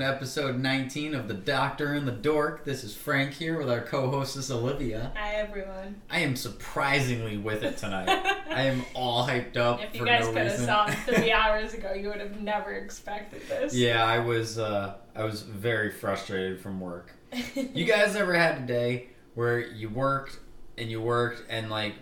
[0.00, 2.64] to episode 19 of The Doctor and the Dork.
[2.64, 5.12] This is Frank here with our co hostess Olivia.
[5.14, 6.00] Hi everyone.
[6.08, 8.08] I am surprisingly with it tonight.
[8.50, 11.74] I am all hyped up If you guys no could have saw me three hours
[11.74, 13.74] ago, you would have never expected this.
[13.74, 17.12] yeah, I was uh, I was very frustrated from work.
[17.54, 20.38] You guys ever had a day where you worked
[20.78, 21.94] and you worked and like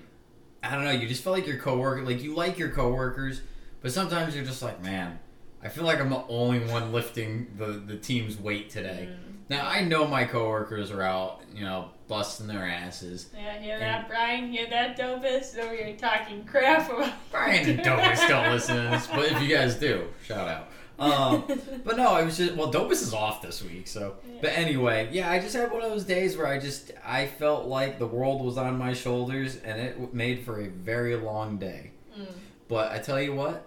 [0.62, 3.40] I don't know, you just felt like your coworker like you like your coworkers,
[3.80, 5.18] but sometimes you're just like, man,
[5.62, 9.08] I feel like I'm the only one lifting the the team's weight today.
[9.10, 9.50] Mm.
[9.50, 13.30] Now I know my coworkers are out, you know, busting their asses.
[13.36, 14.52] Yeah, hear that, Brian?
[14.52, 15.56] Hear that, Dopus?
[15.58, 19.74] Are talking crap about Brian and Dobus don't listen to this, but if you guys
[19.74, 20.68] do, shout out.
[20.98, 21.44] Um,
[21.84, 24.16] but no, I was just well, Dobus is off this week, so.
[24.40, 27.66] But anyway, yeah, I just had one of those days where I just I felt
[27.66, 31.92] like the world was on my shoulders, and it made for a very long day.
[32.18, 32.26] Mm.
[32.68, 33.66] But I tell you what,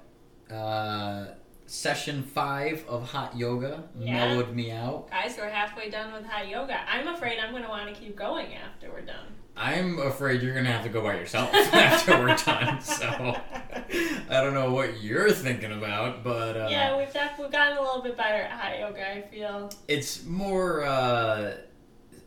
[0.54, 1.28] uh,
[1.72, 4.14] session five of hot yoga Yeah.
[4.28, 5.10] mellowed me out.
[5.10, 6.80] Guys, we're halfway done with hot yoga.
[6.90, 9.28] I'm afraid I'm going to want to keep going after we're done.
[9.56, 12.80] I'm afraid you're gonna have to go by yourself after we're done.
[12.82, 17.78] So I don't know what you're thinking about, but uh, yeah, we've, def- we've gotten
[17.78, 19.70] a little bit better at hot yoga, I feel.
[19.90, 21.56] it's more uh,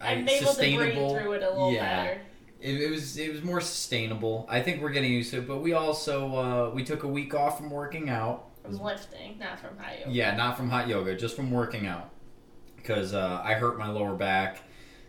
[0.02, 1.12] I- I'm able to sustainable.
[1.14, 2.20] breathe through it a little yeah, better.
[2.60, 4.46] It, it was it was more sustainable.
[4.50, 7.34] I think we're getting used to it, but we also uh, we took a week
[7.34, 8.50] off from working out.
[8.64, 10.10] From lifting, not from hot yoga.
[10.10, 12.10] Yeah, not from hot yoga, just from working out,
[12.76, 14.62] because uh, I hurt my lower back,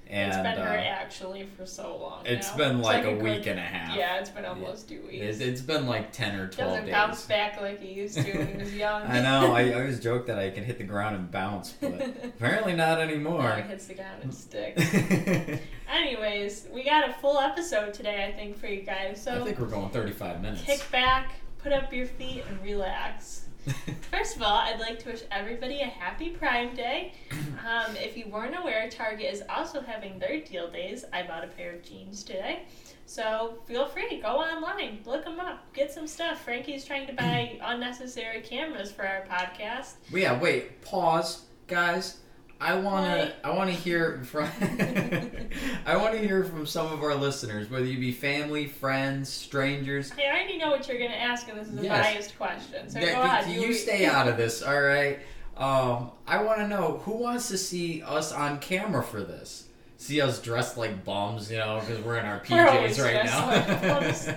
[0.07, 2.23] and it's been uh, hurt actually for so long.
[2.25, 2.57] it's now.
[2.57, 3.95] been It's like, a good- week and a half.
[3.95, 5.23] Yeah, it's been almost two weeks.
[5.23, 6.93] It's, it's been like ten or twelve Doesn't days.
[6.93, 9.03] bounce back like he used to when he was young.
[9.03, 9.53] I know.
[9.53, 11.93] I, I always joke that I can hit the ground and bounce, but
[12.25, 13.55] apparently not anymore.
[13.55, 14.83] he hits the ground and sticks.
[15.89, 19.21] Anyways, we got a full episode today, I think, for you guys.
[19.23, 20.61] So I think we're going 35 minutes.
[20.63, 23.43] kick back, put up your feet, and relax.
[24.11, 27.13] First of all, I'd like to wish everybody a happy Prime Day.
[27.65, 31.03] Um, if you weren't aware, Target is also having their deal days.
[31.11, 32.67] I bought a pair of jeans today.
[33.07, 36.43] So feel free, go online, look them up, get some stuff.
[36.43, 39.93] Frankie's trying to buy unnecessary cameras for our podcast.
[40.11, 42.17] Yeah, wait, pause, guys.
[42.65, 44.49] I wanna, I wanna hear from,
[45.85, 50.09] I wanna hear from some of our listeners, whether you be family, friends, strangers.
[50.11, 52.05] Hey, I already know what you're going to ask, and this is a Yes.
[52.13, 52.89] biased question.
[52.89, 53.55] So Yeah, go ahead.
[53.61, 55.19] you, stay out of this, all right?
[55.57, 59.65] Um, I want to know who wants to see us on camera for this.
[59.97, 63.13] See us dressed like bums, you know, because we're in our We're always PJs right
[63.13, 63.47] dressed now.
[63.47, 64.29] like bums.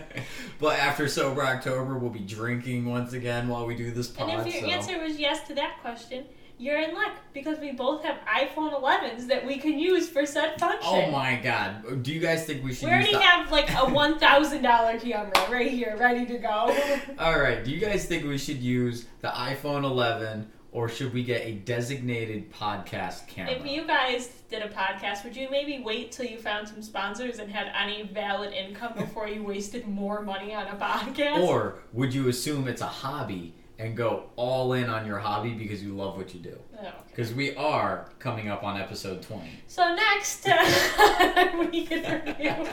[0.61, 4.29] but after sober October, we'll be drinking once again while we do this pod.
[4.29, 4.69] And if your so.
[4.69, 6.27] answer was yes to that question,
[6.59, 10.59] you're in luck because we both have iPhone 11s that we can use for said
[10.59, 10.81] function.
[10.85, 12.03] Oh my god!
[12.03, 13.21] Do you guys think we should We already the?
[13.21, 16.77] have like a one thousand dollar camera right here, ready to go.
[17.19, 17.65] All right.
[17.65, 21.53] Do you guys think we should use the iPhone 11, or should we get a
[21.53, 23.53] designated podcast camera?
[23.55, 27.39] if you guys did a podcast, would you maybe wait till you found some sponsors
[27.39, 31.47] and had any valid income before you wasted more money on a podcast?
[31.47, 35.83] Or would you assume it's a hobby and go all in on your hobby because
[35.83, 36.59] you love what you do?
[36.77, 36.91] Oh, okay.
[37.09, 39.49] Because we are coming up on episode 20.
[39.69, 42.67] So next, uh, we can review.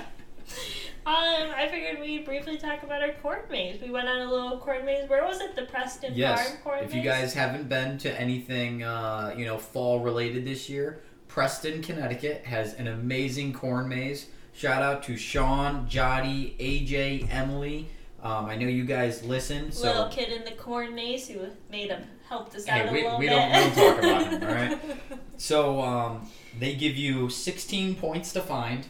[1.07, 3.79] Um, I figured we'd briefly talk about our corn maze.
[3.79, 5.07] We went on a little corn maze.
[5.07, 5.55] Where was it?
[5.55, 6.47] The Preston Yes.
[6.49, 6.89] Farm corn If maze.
[6.91, 11.83] If you guys haven't been to anything, uh, you know, fall related this year, Preston,
[11.83, 14.27] Connecticut has an amazing corn maze.
[14.53, 17.89] Shout out to Sean, Jotty, AJ, Emily.
[18.25, 21.91] Um, I know you guys listen, so little kid in the corn maze who made
[21.91, 23.35] him helped us Hey, out a we- little we bit.
[23.35, 24.79] don't- we don't talk about him, all right?
[25.37, 26.27] So um,
[26.57, 28.87] they give you 16 points to find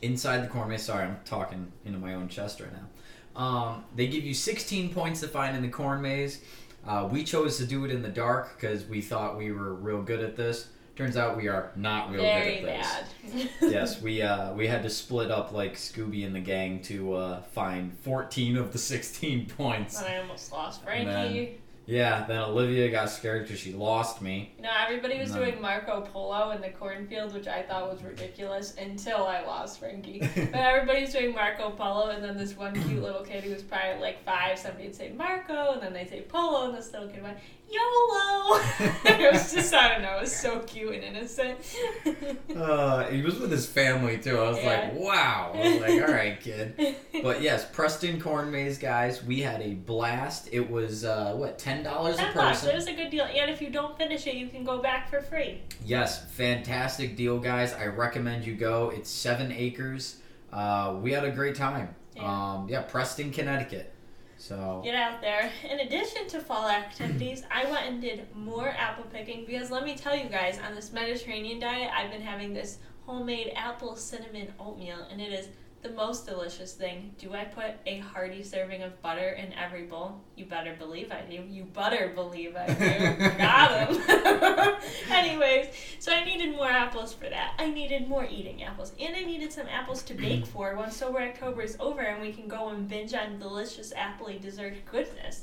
[0.00, 0.82] inside the corn maze.
[0.84, 3.40] Sorry, I'm talking into my own chest right now.
[3.42, 6.40] Um, they give you 16 points to find in the corn maze.
[6.86, 10.02] Uh, we chose to do it in the dark because we thought we were real
[10.02, 10.68] good at this.
[10.94, 13.44] Turns out we are not real Very good at this.
[13.44, 13.50] bad.
[13.72, 17.42] yes, we uh, we had to split up like Scooby and the gang to uh,
[17.42, 19.98] find 14 of the 16 points.
[19.98, 21.58] And I almost lost Frankie.
[21.92, 24.54] Yeah, then Olivia got scared because she lost me.
[24.58, 25.40] Know, everybody was No.
[25.44, 30.20] doing Marco Polo in the cornfield, which I thought was ridiculous until I lost Frankie.
[30.34, 33.62] but everybody was doing Marco Polo, and then this one cute little kid who was
[33.62, 37.08] probably like five, somebody would say Marco, and then they'd say Polo, and this little
[37.08, 37.36] kid went,
[37.70, 38.60] YOLO!
[39.04, 41.58] it was just, I don't know, it was so cute and innocent.
[42.54, 44.38] Uh, he was with his family too.
[44.38, 44.66] I was Yeah.
[44.92, 45.52] like, wow.
[45.54, 46.96] I was like, all right, kid.
[47.22, 50.48] But yes, Preston Corn Maze guys, we had a blast.
[50.52, 52.74] It was uh, what ten dollars a it person.
[52.74, 53.24] was a good deal.
[53.24, 55.62] And if you don't finish it, you can go back for free.
[55.84, 57.72] Yes, fantastic deal, guys.
[57.74, 58.90] I recommend you go.
[58.90, 60.18] It's seven acres.
[60.52, 61.94] Uh, we had a great time.
[62.14, 62.24] Yeah.
[62.24, 63.92] Um, yeah, Preston, Connecticut.
[64.36, 65.50] So Get out there.
[65.70, 69.96] In addition to fall activities, I went and did more apple picking because let me
[69.96, 75.06] tell you guys, on this Mediterranean diet, I've been having this homemade apple cinnamon oatmeal,
[75.10, 75.48] and it is
[75.82, 77.12] the most delicious thing.
[77.18, 80.20] Do I put a hearty serving of butter in every bowl?
[80.36, 81.42] You better believe I do.
[81.48, 83.28] You better believe I do.
[83.38, 84.74] Got him.
[85.10, 85.68] Anyways,
[85.98, 87.54] so I needed more apples for that.
[87.58, 91.20] I needed more eating apples, and I needed some apples to bake for once Sober
[91.20, 95.42] October is over and we can go and binge on delicious appley dessert goodness.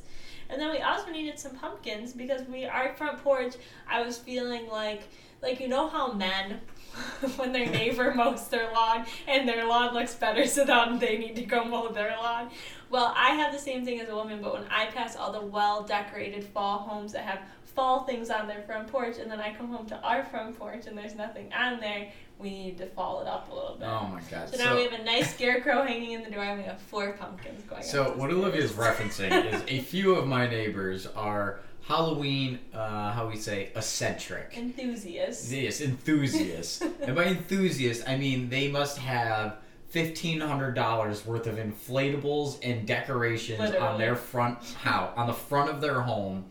[0.50, 3.56] And then we also needed some pumpkins because we our front porch.
[3.88, 5.03] I was feeling like
[5.41, 6.59] like you know how men
[7.38, 11.36] when their neighbor mows their lawn and their lawn looks better, so then they need
[11.36, 12.50] to go mow their lawn.
[12.89, 15.41] Well, I have the same thing as a woman, but when I pass all the
[15.41, 19.53] well decorated fall homes that have fall things on their front porch, and then I
[19.53, 23.21] come home to our front porch and there's nothing on there, we need to fall
[23.21, 23.88] it up a little bit.
[23.88, 24.50] Oh my god.
[24.50, 27.13] So now we have a nice scarecrow hanging in the door, and we have four
[27.13, 27.83] pumpkins going.
[27.83, 28.31] So what.
[28.31, 31.59] Olivia's referencing is a few of my neighbors are
[31.89, 34.53] Halloween, uh, how we say, eccentric.
[34.56, 35.51] enthusiasts.
[35.51, 36.81] Yes, enthusiasts.
[37.01, 39.57] and by enthusiasts, I mean they must have
[39.88, 45.71] fifteen hundred dollars worth of inflatables and decorations on their front house, on the front
[45.71, 46.45] of their home.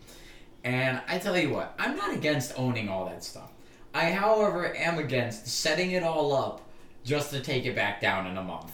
[0.64, 3.52] And I tell you what, I'm not against owning all that stuff.
[3.94, 6.68] I, however, am against setting it all up
[7.04, 8.72] just to take it back down in a month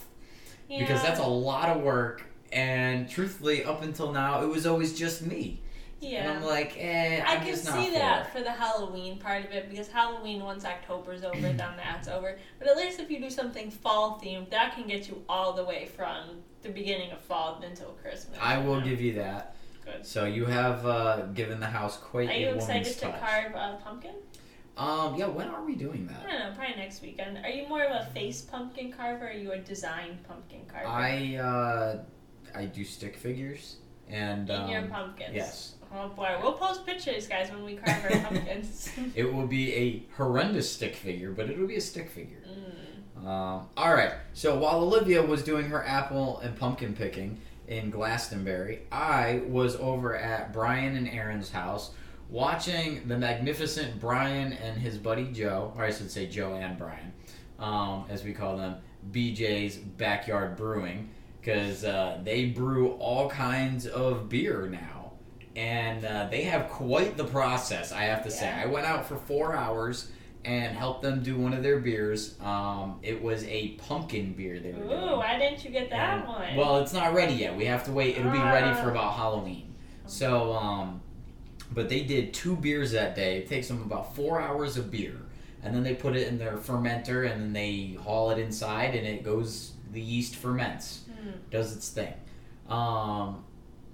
[0.78, 2.22] because that's a lot of work.
[2.52, 5.60] And truthfully, up until now, it was always just me.
[6.04, 6.30] Yeah.
[6.30, 8.32] And I'm like, eh, I I'm can just see not for that it.
[8.32, 12.38] for the Halloween part of it because Halloween once October's over, then that's over.
[12.58, 15.64] But at least if you do something fall themed, that can get you all the
[15.64, 18.38] way from the beginning of fall until Christmas.
[18.40, 18.84] I will know?
[18.86, 19.56] give you that.
[19.84, 20.06] Good.
[20.06, 22.36] So you have uh, given the house quite a bit.
[22.36, 24.14] Are you woman's excited to carve a pumpkin?
[24.76, 25.26] Um, yeah.
[25.26, 26.24] When are we doing that?
[26.26, 27.38] I don't know, probably next weekend.
[27.44, 30.88] Are you more of a face pumpkin carver or are you a design pumpkin carver?
[30.88, 32.02] I uh,
[32.54, 33.76] I do stick figures
[34.08, 35.30] and In um, your pumpkins.
[35.34, 38.90] yes, Oh boy, we'll post pictures, guys, when we carve our pumpkins.
[39.14, 42.42] it will be a horrendous stick figure, but it will be a stick figure.
[42.48, 43.26] Mm.
[43.26, 44.14] Um, all right.
[44.32, 50.16] So while Olivia was doing her apple and pumpkin picking in Glastonbury, I was over
[50.16, 51.92] at Brian and Erin's house
[52.28, 57.12] watching the magnificent Brian and his buddy Joe, or I should say Joe and Brian,
[57.58, 58.76] um, as we call them,
[59.12, 64.93] BJ's Backyard Brewing, because uh, they brew all kinds of beer now.
[65.56, 68.48] And uh, they have quite the process, I have to say.
[68.50, 70.10] I went out for four hours
[70.44, 72.34] and helped them do one of their beers.
[72.42, 75.02] Um, it was a pumpkin beer they were doing.
[75.02, 76.56] Ooh, why didn't you get that And- one?
[76.56, 77.56] Well, it's not ready yet.
[77.56, 78.18] We have to wait.
[78.18, 78.74] It'll be ready Ah.
[78.82, 79.74] for about Halloween.
[80.06, 81.00] So, um,
[81.72, 83.38] but they did two beers that day.
[83.38, 85.16] It takes them about four hours of beer,
[85.62, 89.06] and then they put it in their fermenter, and then they haul it inside, and
[89.06, 89.70] it goes.
[89.92, 91.30] The yeast ferments, Hmm.
[91.52, 92.12] does its thing.
[92.68, 93.44] Um,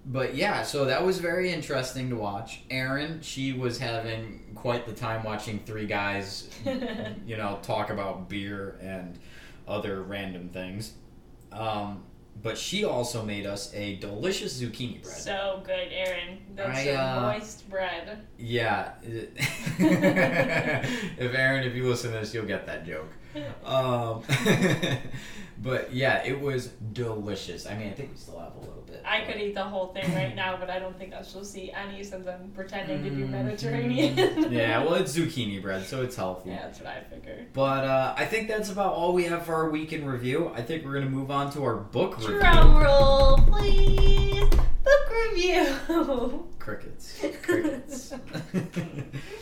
[0.07, 2.63] but yeah, so that was very interesting to watch.
[2.71, 6.49] Erin, she was having quite the time watching three guys
[7.27, 9.19] you know, talk about beer and
[9.69, 10.95] other random things.
[11.53, 12.03] Um,
[12.43, 15.15] but she also made us a delicious zucchini bread.
[15.15, 16.39] So good, Erin.
[16.55, 18.25] That's I, uh, moist bread.
[18.39, 18.93] yeah.
[19.03, 19.35] if
[21.35, 23.11] Erin, if you listen to this, you'll get that joke.
[23.65, 24.23] Um,
[25.63, 27.67] but yeah, it was delicious.
[27.67, 29.03] I mean, I think we still have a little bit.
[29.05, 31.71] I could eat the whole thing right now, but I don't think I shall see
[31.73, 33.31] any since I'm pretending to do Mhm.
[33.31, 34.17] Mediterranean.
[34.53, 36.51] yeah, well, it's zucchini bread, so it's healthy.
[36.51, 37.53] yeah, that's what I figured.
[37.53, 40.51] But uh, I think that's about all we have for our week in review.
[40.55, 42.41] I think we're gonna move on to our book review.
[42.41, 44.49] Drum roll, please.
[44.83, 46.47] Book review.
[46.59, 47.25] Crickets.
[47.43, 48.13] Crickets.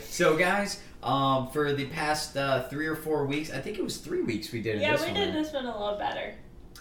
[0.09, 3.97] so, guys, um, for the past uh, three or four weeks, I think it was
[3.97, 4.81] three weeks we did it.
[4.81, 5.13] yeah, we one.
[5.13, 6.35] did this one a little better.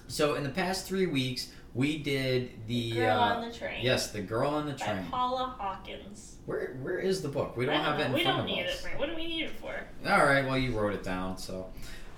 [0.09, 2.93] So, in the past three weeks, we did the.
[2.93, 3.85] Girl uh, on the Train.
[3.85, 5.05] Yes, the girl on the By train.
[5.11, 6.37] Paula Hawkins.
[6.47, 7.57] Where where is the book?
[7.57, 8.75] We don't I have it in We front don't of need us.
[8.85, 8.99] it for.
[8.99, 9.75] What do we need it for?
[10.07, 11.67] All right, well, you wrote it down, so.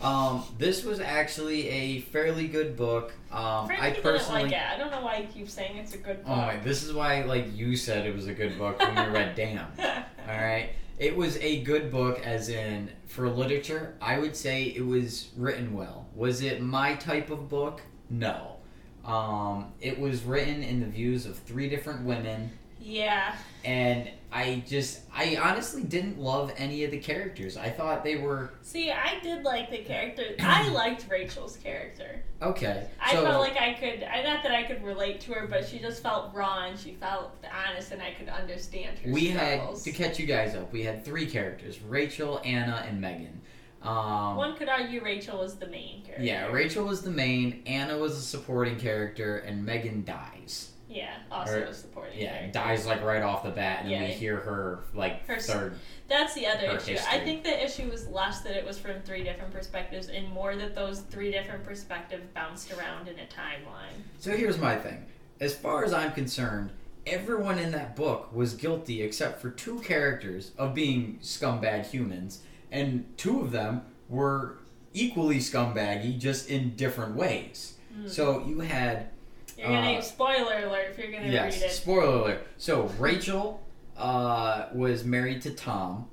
[0.00, 3.12] Um, this was actually a fairly good book.
[3.30, 4.42] Um, Frankie I didn't personally.
[4.44, 4.58] like it.
[4.62, 6.32] I don't know why you keep saying it's a good book.
[6.32, 6.56] Oh my!
[6.60, 9.66] This is why, like you said, it was a good book when we read Damn.
[9.78, 10.70] All right.
[11.00, 13.94] It was a good book, as in for literature.
[14.02, 16.06] I would say it was written well.
[16.14, 17.80] Was it my type of book?
[18.10, 18.56] No.
[19.06, 23.34] Um, it was written in the views of three different women, yeah.
[23.64, 27.56] and I just, I honestly didn't love any of the characters.
[27.56, 30.22] I thought they were See, I did like the character.
[30.40, 32.22] I liked Rachel's character.
[32.40, 32.86] okay.
[33.00, 34.04] I so, felt like I could.
[34.04, 36.92] I not that I could relate to her, but she just felt raw and she
[36.94, 37.32] felt
[37.68, 39.10] honest, and I could understand her.
[39.10, 40.72] we had to catch you guys up.
[40.72, 43.40] We had three characters: Rachel, Anna, and Megan.
[43.82, 46.22] Um, One could argue Rachel was the main character.
[46.22, 50.72] Yeah, Rachel was the main, Anna was a supporting character, and Megan dies.
[50.90, 52.52] Yeah, also Or- a supporting Yeah, character.
[52.52, 54.00] dies like right off the bat, and Yeah.
[54.02, 55.78] we hear her like Her third.
[56.08, 56.96] That's the other her issue.
[57.08, 60.56] I think the issue was less that it was from three different perspectives and more
[60.56, 64.02] that those three different perspectives bounced around in a timeline.
[64.18, 65.06] So here's my thing.
[65.38, 66.70] As far as I'm concerned,
[67.06, 72.42] everyone in that book was guilty except for two characters of being scumbag humans,
[72.72, 74.58] and two of them were
[74.92, 77.74] equally scumbaggy, just in different ways.
[77.94, 78.08] Hmm.
[78.08, 79.10] So you had
[79.60, 81.72] You're gonna Uh, spoiler alert if you're gonna yes, read it.
[81.72, 82.46] spoiler alert.
[82.58, 83.60] So Rachel
[83.96, 86.08] uh, was married to Tom,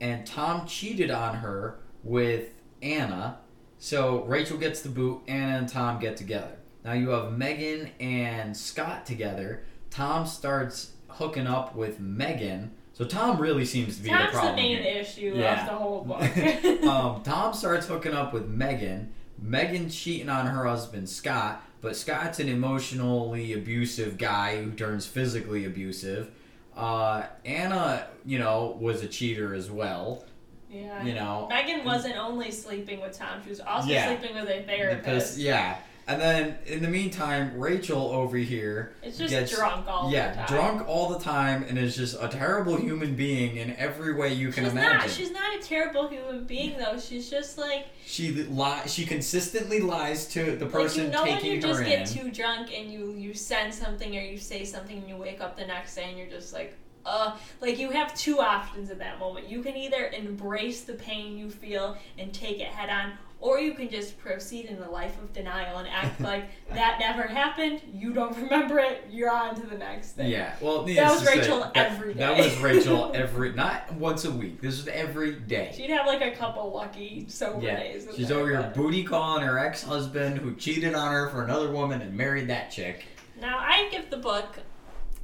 [0.00, 2.50] and Tom cheated on her with
[2.82, 3.38] Anna.
[3.78, 5.22] So Rachel gets the boot.
[5.26, 6.56] Anna and Tom get together.
[6.84, 9.64] Now you have Megan and Scott together.
[9.90, 12.72] Tom starts hooking up with Megan.
[12.94, 15.00] So Tom really seems to be the Tom's the problem main here.
[15.00, 15.62] issue Yeah.
[15.62, 16.22] of the whole book.
[16.86, 19.12] um, Tom starts hooking up with Megan.
[19.38, 25.64] Megan cheating on her husband Scott, but Scott's an emotionally abusive guy who turns physically
[25.66, 26.30] abusive.
[26.74, 30.24] Uh, Anna, you know, was a cheater as well.
[30.70, 31.02] yeah.
[31.04, 34.16] You know, Megan wasn't only sleeping with Tom; she was also Yeah.
[34.16, 35.04] sleeping with a therapist.
[35.04, 35.76] because yeah.
[36.08, 40.46] And then in the meantime, Rachel over here, just gets- drunk all yeah, the time.
[40.48, 44.50] drunk all the time, and is just a terrible human being in every way you
[44.50, 44.98] can She's imagine.
[44.98, 45.10] not.
[45.10, 46.98] She's not a terrible human being though.
[46.98, 51.34] She's just like She li- She consistently lies to the person like you know when
[51.34, 51.86] taking you her just in.
[51.88, 55.40] get too drunk and you you send something or you say something and you wake
[55.40, 58.98] up the next day and you're just like uh like you have two options at
[58.98, 59.48] that moment.
[59.48, 63.74] You can either embrace the pain you feel and take it head on or you
[63.74, 67.80] can just proceed in a life of denial and act like that never happened.
[67.92, 69.04] You don't remember it.
[69.10, 70.30] You're on to the next thing.
[70.30, 74.24] Yeah, well, That was to say, Rachel that- every That was Rachel every, not once
[74.24, 74.60] a week.
[74.60, 75.72] This was every day.
[75.76, 78.06] She'd have like a couple lucky sober Yeah, days.
[78.14, 82.16] she's over here booty calling her ex-husband who cheated on her for another woman and
[82.16, 83.06] married that chick.
[83.40, 84.60] Now I give the book,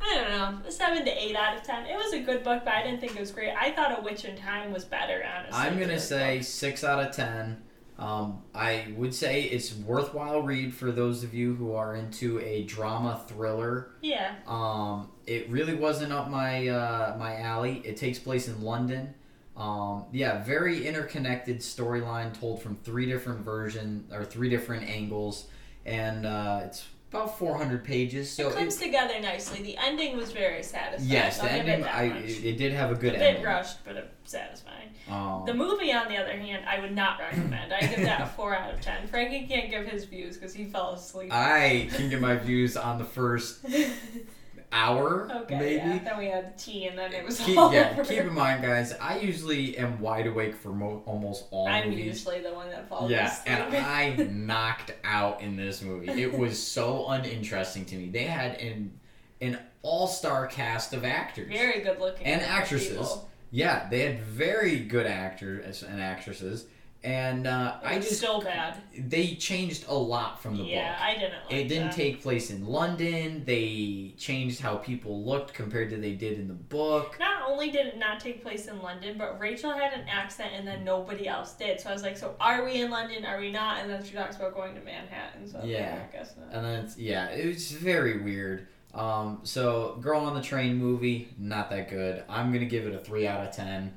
[0.01, 1.87] I don't know, a seven to eight out of ten.
[1.87, 3.53] It was a good book, but I didn't think it was great.
[3.59, 5.59] I thought A Witch in Time was better, honestly.
[5.61, 6.47] I'm gonna say book.
[6.47, 7.63] six out of ten.
[7.99, 12.63] Um, I would say it's worthwhile read for those of you who are into a
[12.63, 13.91] drama thriller.
[14.03, 17.83] yeah, Um, it really wasn't up my uh, my alley.
[17.85, 19.15] It takes place in London.
[19.57, 25.49] Um, yeah, very interconnected storyline told from three different versions or three different angles,
[25.85, 28.31] and uh, it's about 400 pages.
[28.31, 29.63] So it comes it- together nicely.
[29.63, 31.11] The ending was very satisfying.
[31.11, 33.15] yes, the ending it I it, did have a good ending.
[33.15, 33.45] a good bit ending.
[33.45, 34.89] rushed, but satisfying.
[35.11, 37.73] Um, The movie, on the other hand, I would not recommend.
[37.73, 39.07] I give that a four out of ten.
[39.09, 41.31] Frankie can't give his views because he fell asleep.
[41.33, 43.65] I can give my views on the first
[44.73, 45.75] hour, okay, maybe.
[45.77, 45.99] yeah.
[45.99, 48.05] Then we had tea, and then it was Keep, all yeah, over.
[48.05, 48.93] keep in mind, guys.
[49.01, 52.05] I usually am wide awake for mo- almost all I'm movies.
[52.07, 53.57] usually the one that falls Yeah, asleep.
[53.59, 56.09] and I knocked out in this movie.
[56.23, 58.09] It was so uninteresting to me.
[58.11, 58.99] They had an
[59.41, 61.49] an all star cast of actors.
[61.53, 62.55] very good looking And people.
[62.57, 63.19] actresses.
[63.51, 66.67] Yeah, they had very good actors and actresses,
[67.05, 68.77] and uh, I just still bad.
[68.97, 70.99] they changed a lot from the yeah, book.
[71.01, 71.93] Yeah, I didn't like It didn't that.
[71.97, 73.45] take place in London.
[73.47, 77.17] They changed how people looked compared to they did in the book.
[77.21, 80.67] Not only did it not take place in London, but Rachel had an accent and
[80.67, 81.81] then nobody else did.
[81.81, 83.25] So I was like, so are we in London?
[83.25, 83.79] Are we not?
[83.81, 85.47] And then she talks about going to Manhattan.
[85.47, 86.03] So was like, Yeah.
[86.09, 86.49] I guess not.
[86.53, 88.67] And then it's, yeah, it was very weird.
[88.93, 92.25] Um, so Girl on the Train movie, not that good.
[92.29, 93.93] I'm gonna give it a three out of ten.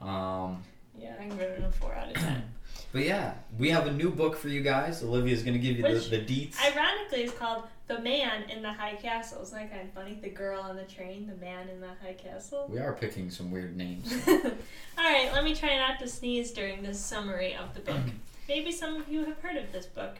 [0.00, 0.62] Um,
[1.04, 2.42] Yeah, I can give it a four out of ten.
[2.92, 5.02] but yeah, we have a new book for you guys.
[5.02, 6.56] Olivia's gonna give you Which- the, the deets.
[6.64, 9.42] Ironically, it's called The Man in the High Castle.
[9.42, 10.18] Isn't that kind of funny?
[10.22, 12.66] The girl on the train, the man in the high castle.
[12.70, 14.10] we are picking some weird names.
[14.28, 18.00] Alright, let me try not to sneeze during this summary of the book.
[18.48, 20.16] Maybe some of you have heard of this book.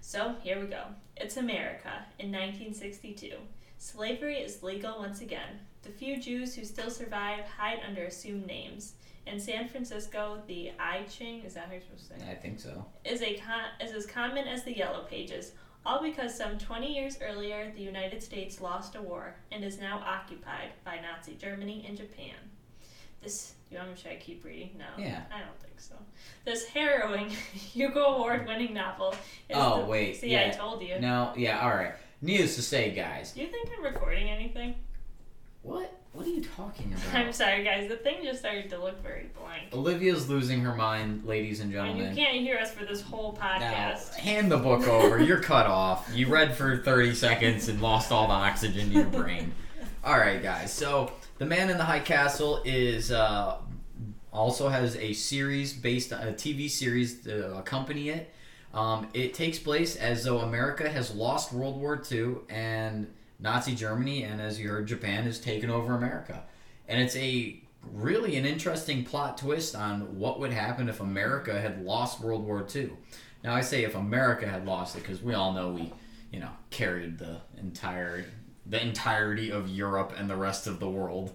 [0.00, 0.82] So, here we go.
[1.16, 3.34] It's America in 1962.
[3.78, 5.60] Slavery is legal once again.
[5.82, 8.94] The few Jews who still survive hide under assumed names.
[9.30, 12.30] In San Francisco, the I Ching, is that how you're supposed to say?
[12.30, 12.84] I think so.
[13.04, 15.52] is a con- is as common as the Yellow Pages,
[15.86, 20.02] all because some 20 years earlier the United States lost a war and is now
[20.06, 22.34] occupied by Nazi Germany and Japan.
[23.22, 24.70] This, you want me to keep reading?
[24.78, 25.22] No, Yeah.
[25.34, 25.94] I don't think so.
[26.44, 29.10] This harrowing Hugo Award-winning novel.
[29.48, 30.46] Is Oh, the- wait, See, yeah.
[30.52, 30.98] I told you.
[31.00, 31.94] No, yeah, all right.
[32.22, 33.32] Needless to say, guys.
[33.32, 34.76] Do you think I'm recording anything?
[35.62, 35.97] What?
[36.12, 37.14] What are you talking about?
[37.14, 37.88] I'm sorry, guys.
[37.88, 39.72] The thing just started to look very blank.
[39.72, 42.16] Olivia's losing her mind, ladies and And gentlemen.
[42.16, 43.60] you can't hear us for this whole podcast.
[44.16, 45.22] Now, hand the book over.
[45.22, 46.10] You're cut off.
[46.14, 49.52] You read for 30 seconds and lost all the oxygen to your brain.
[50.02, 50.72] All right, guys.
[50.72, 53.58] So, The Man in the High Castle is uh,
[54.32, 58.32] also has a series based on a TV series to accompany it.
[58.74, 63.06] Um, it takes place as though America has lost World War II and
[63.40, 66.42] Nazi Germany, and as you heard, Japan has taken over America.
[66.88, 67.60] And it's a
[67.92, 72.66] really an interesting plot twist on what would happen if America had lost World War
[72.74, 72.90] II.
[73.44, 75.92] Now, I say if America had lost it because we all know we,
[76.32, 78.24] you know, carried the entire
[78.66, 81.32] the entirety of Europe and the rest of the world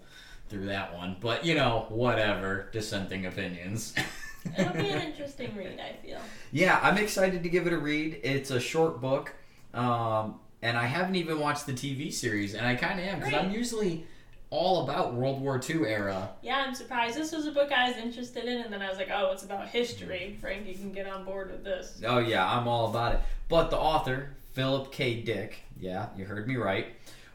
[0.50, 1.16] through that one.
[1.20, 3.96] But you know, whatever, dissenting opinions.
[4.58, 6.20] It'll be an interesting read, I feel.
[6.52, 8.20] Yeah, I'm excited to give it a read.
[8.24, 9.34] It's a short book,
[9.74, 13.34] um, and I haven't even watched the TV series, and I kind of am because
[13.34, 14.08] I'm usually
[14.50, 16.30] all about World War II era.
[16.42, 17.18] Yeah, I'm surprised.
[17.18, 19.44] This was a book I was interested in, and then I was like, oh, it's
[19.44, 20.38] about history.
[20.40, 22.02] Frankie can get on board with this.
[22.06, 23.22] Oh yeah, I'm all about it.
[23.50, 25.22] But the author, Philip K.
[25.22, 26.88] Dick, yeah, you heard me right,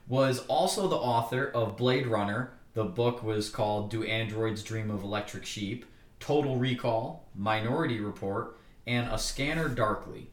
[0.09, 2.53] was also the author of Blade Runner.
[2.73, 5.85] The book was called Do Androids Dream of Electric Sheep,
[6.19, 8.57] Total Recall, Minority Report,
[8.87, 10.31] and A Scanner Darkly.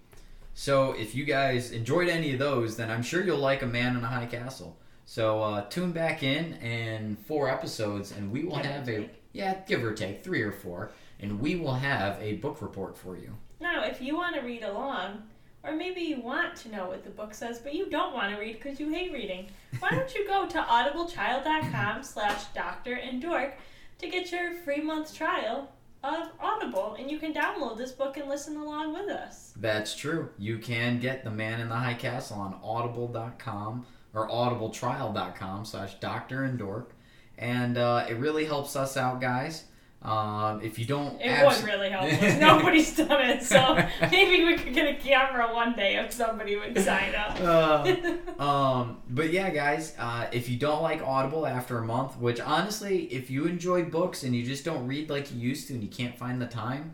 [0.57, 3.97] So if you guys enjoyed any of those, then I'm sure you'll like A Man
[3.97, 4.77] in a High Castle.
[5.03, 9.57] So uh, tune back in in four episodes, and we will Give have a yeah,
[9.67, 13.35] give or take three or four, and we will have a book report for you.
[13.59, 15.23] Now, if you want to read along,
[15.61, 18.39] or maybe you want to know what the book says, but you don't want to
[18.39, 23.57] read because you hate reading, why don't you go to audibletrial.com/slash/doctor and dork
[23.97, 25.69] to get your free month trial
[26.05, 29.53] of Audible, and you can download this book and listen along with us.
[29.57, 30.29] That's true.
[30.37, 36.43] You can get The Man in the High Castle on audible.com or audibletrial.com slash doctor
[36.43, 36.91] and dork.
[37.37, 39.65] And uh, it really helps us out, guys.
[40.05, 42.05] Um, if you don't It abs- would really help.
[42.39, 43.75] Nobody's done it, so
[44.11, 47.41] maybe we could get a camera one day if somebody would sign up.
[47.41, 52.39] Uh, um, but yeah, guys, uh, if you don't like Audible after a month, which
[52.39, 55.81] honestly, if you enjoy books and you just don't read like you used to and
[55.81, 56.93] you can't find the time,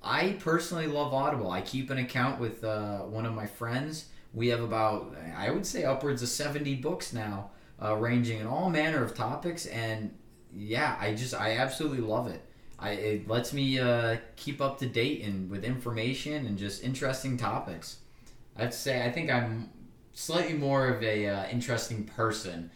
[0.00, 1.50] I personally love Audible.
[1.50, 4.06] I keep an account with uh, one of my friends.
[4.34, 7.50] We have about, I would say, upwards of 70 books now,
[7.82, 9.66] uh, ranging in all manner of topics.
[9.66, 10.16] And
[10.54, 12.40] yeah, I just, I absolutely love it.
[12.82, 17.36] I, it lets me uh, keep up to date and with information and just interesting
[17.36, 17.98] topics.
[18.56, 19.70] I'd say I think I'm
[20.14, 22.70] slightly more of a uh, interesting person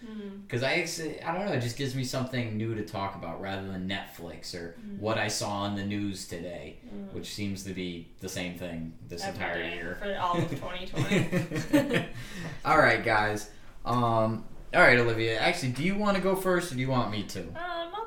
[0.47, 3.43] because I actually, I don't know it just gives me something new to talk about
[3.43, 4.99] rather than Netflix or Mm.
[5.01, 7.13] what I saw on the news today, Mm.
[7.13, 9.99] which seems to be the same thing this Every entire year.
[10.01, 12.07] for all of 2020.
[12.65, 13.51] all right, guys.
[13.85, 15.39] Um, all right, Olivia.
[15.39, 17.41] Actually, do you want to go first, or do you want me to?
[17.41, 17.55] Um,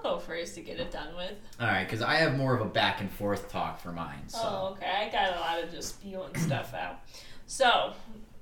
[0.04, 1.34] I'll go first to get it done with.
[1.60, 4.28] All right, because I have more of a back and forth talk for mine.
[4.28, 4.40] So.
[4.42, 5.08] Oh, okay.
[5.08, 7.02] I got a lot of just spewing stuff out.
[7.48, 7.94] So,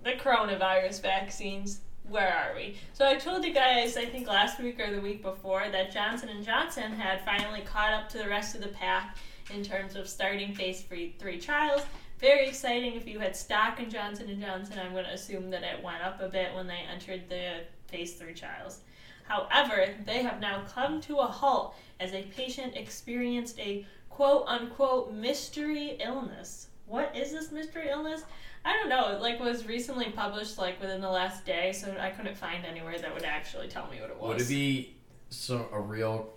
[0.03, 1.81] the coronavirus vaccines.
[2.09, 2.77] Where are we?
[2.93, 6.29] So I told you guys, I think last week or the week before, that Johnson
[6.29, 9.17] and Johnson had finally caught up to the rest of the pack
[9.53, 11.81] in terms of starting phase three, three trials.
[12.19, 12.93] Very exciting.
[12.93, 16.01] If you had stock in Johnson and Johnson, I'm going to assume that it went
[16.01, 18.79] up a bit when they entered the phase three trials.
[19.27, 25.13] However, they have now come to a halt as a patient experienced a quote unquote
[25.13, 26.67] mystery illness.
[26.85, 28.23] What is this mystery illness?
[28.63, 29.11] I don't know.
[29.15, 32.97] It like was recently published like within the last day, so I couldn't find anywhere
[32.97, 34.27] that would actually tell me what it was.
[34.29, 34.95] Would it be
[35.29, 36.29] so a real?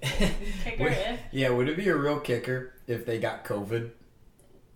[0.00, 0.34] Kicker
[0.84, 1.20] Would- if?
[1.30, 3.90] Yeah, would it be a real kicker if they got COVID?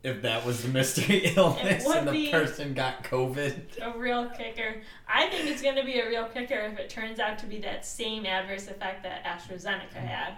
[0.06, 3.82] If that was the mystery illness and the person got COVID?
[3.82, 4.80] A real kicker.
[5.08, 7.58] I think it's going to be a real kicker if it turns out to be
[7.62, 10.06] that same adverse effect that AstraZeneca mm.
[10.06, 10.36] had,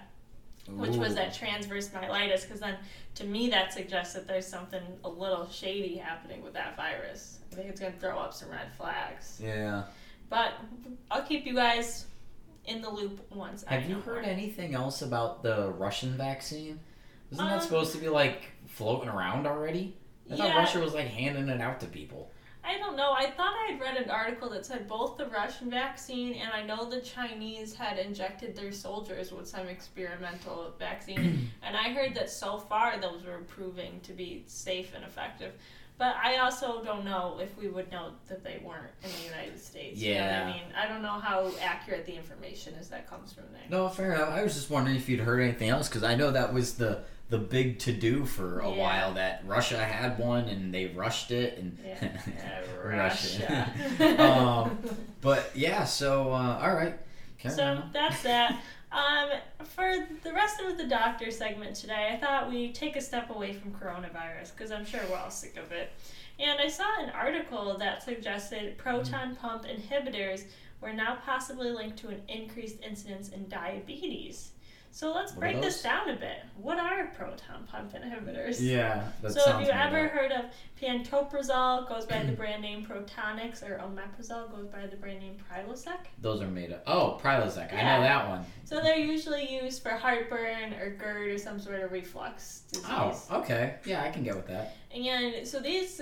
[0.71, 2.45] which was that transverse myelitis.
[2.45, 2.77] Because then,
[3.17, 7.41] to me, that suggests that there's something a little shady happening with that virus.
[7.53, 9.39] I think it's going to throw up some red flags.
[9.39, 9.83] Yeah.
[10.31, 10.55] But
[11.11, 12.07] I'll keep you guys
[12.65, 14.33] in the loop once I Have you heard more.
[14.33, 16.81] anything else about the Russian vaccine?
[17.31, 19.97] Isn't that Um, supposed to be like floating around already?
[20.31, 20.57] I thought Yeah.
[20.59, 22.31] Russia was like handing it out to people.
[22.65, 23.13] I don't know.
[23.13, 26.63] I thought I had read an article that said both the Russian vaccine and I
[26.63, 31.51] know the Chinese had injected their soldiers with some experimental vaccine.
[31.63, 35.53] and I heard that so far those were proving to be safe and effective.
[35.97, 39.59] But I also don't know if we would know that they weren't in the United
[39.59, 40.01] States.
[40.01, 40.45] You know Yeah.
[40.47, 40.63] I mean?
[40.77, 43.63] I don't know how accurate the information is that comes from there.
[43.69, 44.29] No, fair enough.
[44.31, 47.03] I was just wondering if you'd heard anything else because I know that was the
[47.31, 48.77] the big to do for a Yeah.
[48.77, 52.63] while that Russia had one and they rushed it and Yeah.
[52.85, 53.71] Russia.
[54.19, 54.79] Um,
[55.21, 56.99] but yeah, so uh, all right.
[57.49, 58.61] So that's that.
[58.91, 59.29] Um,
[59.65, 63.53] for the rest of the doctor segment today, I thought we'd take a step away
[63.53, 65.91] from coronavirus because I'm sure we're all sick of it.
[66.41, 70.45] And I saw an article that suggested proton pump inhibitors
[70.81, 74.53] were now possibly linked to an increased incidence in diabetes.
[74.91, 76.39] So let's What break this down a bit.
[76.57, 78.57] What are proton pump inhibitors?
[78.61, 80.11] Yeah, that so have you ever up.
[80.11, 80.47] heard of
[80.81, 85.99] pantoprazole goes by the brand name Protonix or omeprazole goes by the brand name Prilosec?
[86.21, 86.83] Those are made up.
[86.87, 87.73] Oh, Prilosec.
[87.73, 88.45] I know that one.
[88.65, 93.27] So they're usually used for heartburn or GERD or some sort of reflux oh, disease.
[93.31, 93.77] Oh, okay.
[93.85, 94.77] Yeah, I can get with that.
[94.95, 96.01] And so these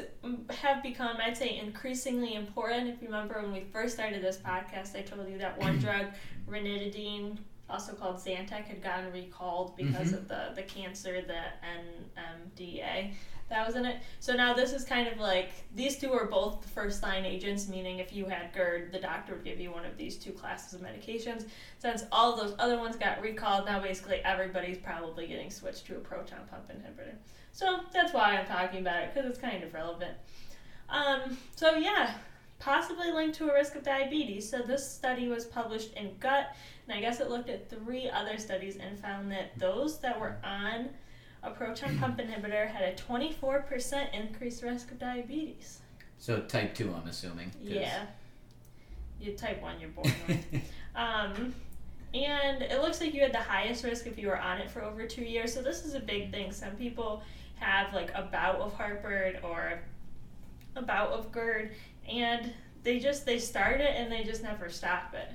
[0.50, 2.88] have become, I'd say, increasingly important.
[2.88, 6.06] If you remember when we first started this podcast, I told you that one drug,
[6.48, 10.18] ranitidine, also called Zantac, had gotten recalled because Mhm.
[10.18, 11.42] of the, the cancer, the
[12.56, 13.12] NDMA
[13.48, 13.98] that was in it.
[14.18, 18.00] So now this is kind of like these two are both first line agents, meaning
[18.00, 20.80] if you had GERD, the doctor would give you one of these two classes of
[20.80, 21.46] medications.
[21.78, 26.00] Since all those other ones got recalled, now basically everybody's probably getting switched to a
[26.00, 27.14] proton pump inhibitor.
[27.52, 30.16] So that's why I'm talking about it because it's kind of relevant.
[30.88, 32.14] Um, so yeah,
[32.58, 34.48] possibly linked to a risk of diabetes.
[34.48, 36.54] So this study was published in Gut,
[36.88, 40.36] and I guess it looked at three other studies and found that those that were
[40.44, 40.90] on
[41.42, 45.80] a proton pump inhibitor had a 24% increased risk of diabetes.
[46.18, 47.52] So type two, I'm assuming.
[47.60, 48.06] Yeah.
[49.20, 50.44] You type 1, you're born with.
[50.96, 51.54] Um,
[52.14, 54.82] and it looks like you had the highest risk if you were on it for
[54.82, 55.52] over two years.
[55.52, 56.52] So this is a big thing.
[56.52, 57.22] Some people
[57.56, 59.78] have like a bout of heartburn or
[60.74, 61.72] a bout of GERD,
[62.10, 65.28] and they just they start it and they just never stop it,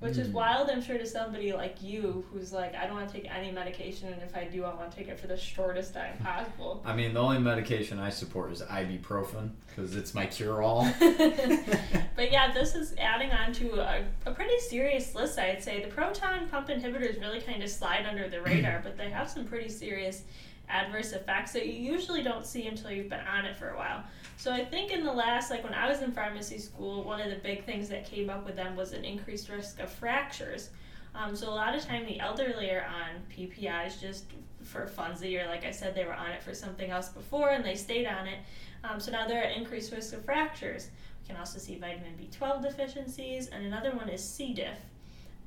[0.00, 0.32] which is Mm.
[0.32, 0.70] wild.
[0.70, 4.12] I'm sure to somebody like you who's like, I don't want to take any medication,
[4.12, 6.82] and if I do, I want to take it for the shortest time possible.
[6.84, 10.84] I mean, the only medication I support is ibuprofen because it's my cure-all.
[11.00, 15.82] but yeah, this is adding on to a, a pretty serious list, I'd say.
[15.82, 19.44] The proton pump inhibitors really kind of slide under the radar, but they have some
[19.46, 20.22] pretty serious
[20.68, 24.02] adverse effects that you usually don't see until you've been on it for a while.
[24.36, 27.30] So I think in the last, like when I was in pharmacy school, one of
[27.30, 30.70] the big things that came up with them was an increased risk of fractures.
[31.14, 34.24] Um, so a lot of time the elderly are on PPIs just
[34.62, 37.64] for funsy, or like I said, they were on it for something else before and
[37.64, 38.38] they stayed on it.
[38.82, 40.90] Um, so now they're at increased risk of fractures.
[41.22, 44.52] We can also see vitamin B12 deficiencies, and another one is C.
[44.52, 44.76] diff.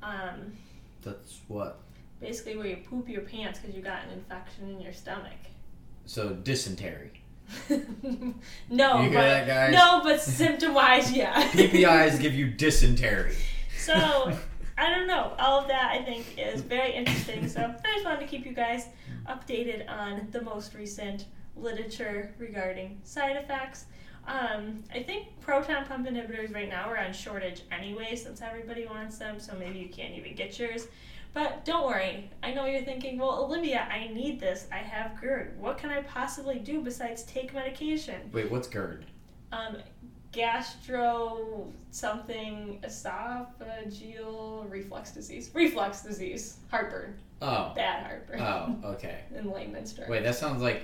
[0.02, 0.52] Um,
[1.02, 1.78] That's what.
[2.20, 5.38] basically, where you poop your pants because you got an infection in your stomach.
[6.06, 7.22] So dysentery.
[8.70, 11.42] no, You but that, no, but symptom wise, yeah.
[11.52, 13.36] PPIs give you dysentery.
[13.78, 13.94] So
[14.76, 15.32] I don't know.
[15.38, 17.48] All of that I think is very interesting.
[17.48, 18.86] So I just wanted to keep you guys
[19.28, 23.86] updated on the most recent literature regarding side effects.
[24.26, 29.16] Um, I think proton pump inhibitors right now are on shortage anyway, since everybody wants
[29.18, 29.40] them.
[29.40, 30.86] So maybe you can't even get yours.
[31.34, 32.30] But don't worry.
[32.42, 34.66] I know you're thinking, well, Olivia, I need this.
[34.72, 35.58] I have GERD.
[35.60, 38.30] What can I possibly do besides take medication?
[38.32, 39.04] Wait, what's GERD?
[39.52, 39.76] um,
[40.32, 45.50] gastro something esophageal reflux disease.
[45.54, 46.58] Reflux disease.
[46.70, 47.18] Heartburn.
[47.40, 47.72] Oh.
[47.74, 48.40] Bad heartburn.
[48.40, 49.20] Oh, okay.
[49.34, 50.08] In layman's terms.
[50.08, 50.82] Wait, that sounds like.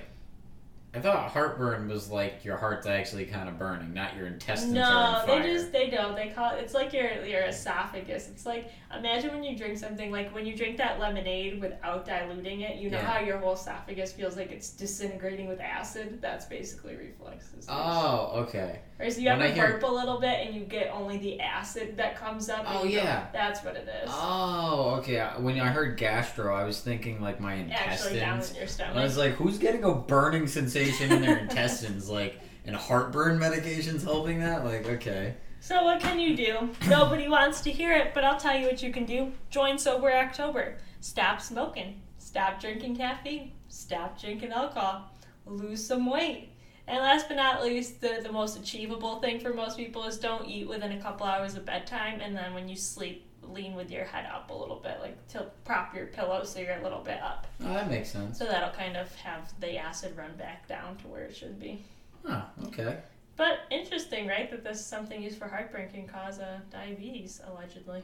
[0.95, 4.75] I thought heartburn was like your heart's actually kind of burning, not your intestines are
[4.75, 5.41] No, on fire.
[5.43, 6.15] they just they don't.
[6.15, 6.59] They call it.
[6.63, 8.29] It's like your your esophagus.
[8.29, 12.61] It's like imagine when you drink something like when you drink that lemonade without diluting
[12.61, 12.77] it.
[12.77, 13.05] You know Yeah.
[13.11, 16.19] how your whole esophagus feels like it's disintegrating with acid.
[16.21, 17.67] That's basically reflux disease.
[17.69, 18.79] Oh, okay.
[18.97, 21.17] Or so you when ever I hear- burp a little bit and you get only
[21.17, 22.63] the acid that comes up.
[22.65, 23.27] Oh, you go, yeah.
[23.33, 24.09] that's what it is.
[24.09, 25.27] Oh, okay.
[25.39, 28.01] When I heard gastro, I was thinking like my intestines.
[28.05, 28.95] Actually, down in your stomach.
[28.95, 32.09] I was like, who's getting a burning sensation in their intestines?
[32.09, 34.65] Like, and heartburn medication's helping that?
[34.65, 35.35] Like, okay.
[35.59, 36.69] So what can you do?
[36.87, 39.31] Nobody wants to hear it, but I'll tell you what you can do.
[39.49, 40.77] Join Sober October.
[40.99, 42.01] Stop smoking.
[42.17, 43.51] Stop drinking caffeine.
[43.67, 45.09] Stop drinking alcohol.
[45.45, 46.49] Lose some weight.
[46.87, 50.45] And last but not least, the, the most achievable thing for most people is don't
[50.45, 53.24] eat within a couple hours of bedtime, and then when you sleep,
[53.55, 56.75] lean with your head up a little bit, like to prop your pillow so you're
[56.77, 57.47] a little bit up.
[57.63, 58.37] Oh, that makes sense.
[58.37, 61.81] So that'll kind of have the acid run back down to where it should be.
[62.25, 62.97] Huh, okay.
[63.37, 64.49] But interesting, right?
[64.51, 68.01] That this is something used for heartburn can cause uh, diabetes, allegedly.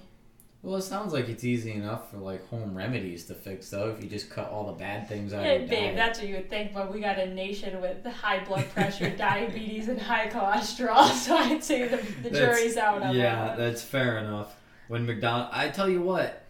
[0.63, 4.03] Well, it sounds like it's easy enough for like home remedies to fix, though, if
[4.03, 5.95] you just cut all the bad things out Yeah, of your babe, diet.
[5.95, 9.87] that's what you would think, but we got a nation with high blood pressure, diabetes,
[9.87, 13.57] and high cholesterol, so I'd say the, the That's- jury's out on yeah, that.
[13.59, 14.55] Yeah, that's fair enough.
[14.91, 16.43] When McDonald, I tell you what,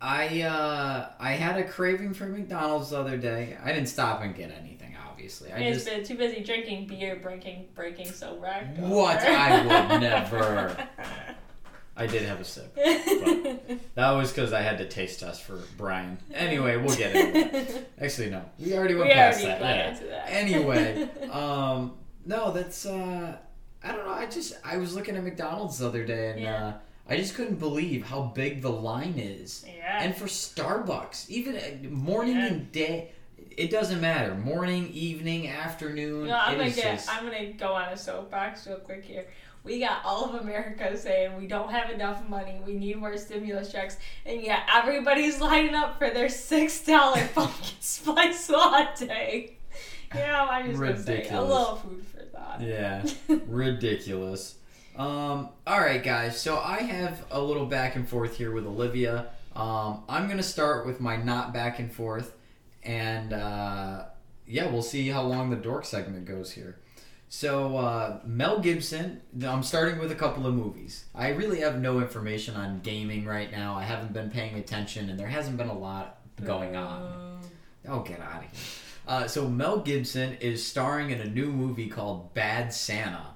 [0.00, 3.58] I uh, I had a craving for McDonald's the other day.
[3.62, 5.52] I didn't stop and get anything, obviously.
[5.52, 8.86] I He's just been too busy drinking beer, breaking, breaking so October.
[8.88, 9.18] What?
[9.18, 10.74] I would never.
[11.94, 12.74] I did have a sip.
[13.96, 16.16] That was because I had to taste test for Brian.
[16.32, 17.86] Anyway, we'll get into that.
[18.00, 20.02] Actually, no, we already went we past already that.
[20.02, 20.08] yeah.
[20.08, 20.30] that.
[20.30, 23.36] Anyway, um, no, that's uh,
[23.82, 24.14] I don't know.
[24.14, 26.66] I just I was looking at McDonald's the other day and Yeah.
[26.68, 26.72] uh,
[27.08, 29.64] I just couldn't believe how big the line is.
[29.76, 30.02] Yeah.
[30.02, 32.46] And for Starbucks, even uh, morning Yeah.
[32.46, 33.10] and day,
[33.56, 34.34] it doesn't matter.
[34.34, 36.28] Morning, evening, afternoon.
[36.28, 36.94] No, I'm gonna get.
[36.96, 39.26] just- I'm gonna go on a soapbox real quick here.
[39.64, 42.60] We got all of America saying we don't have enough money.
[42.66, 47.74] We need more stimulus checks, and yet everybody's lining up for their six dollar pumpkin
[47.80, 49.56] spice latte.
[50.14, 51.48] You know, I'm just gonna say a Ridiculous.
[51.50, 52.60] little food for thought.
[52.60, 53.04] Yeah,
[53.46, 54.56] ridiculous.
[54.96, 56.40] Um, all right, guys.
[56.40, 59.26] So I have a little back and forth here with Olivia.
[59.56, 62.34] Um, I'm gonna start with my not back and forth,
[62.82, 64.04] and uh,
[64.46, 66.78] yeah, we'll see how long the dork segment goes here.
[67.28, 69.20] So uh, Mel Gibson.
[69.44, 71.06] I'm starting with a couple of movies.
[71.14, 73.74] I really have no information on gaming right now.
[73.74, 77.40] I haven't been paying attention, and there hasn't been a lot going on.
[77.88, 78.50] Oh, get out of here.
[79.06, 83.33] Uh, so Mel Gibson is starring in a new movie called Bad Santa,